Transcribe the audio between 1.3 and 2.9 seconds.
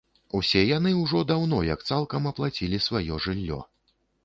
даўно як цалкам аплацілі